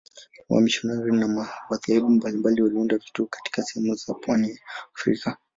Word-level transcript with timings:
Wamisionari 0.49 1.11
wa 1.11 1.27
madhehebu 1.69 2.09
mbalimbali 2.09 2.61
waliunda 2.61 2.97
vituo 2.97 3.25
katika 3.25 3.63
sehemu 3.63 3.95
za 3.95 4.13
pwani 4.13 4.49
ya 4.51 4.59
Afrika. 4.95 5.37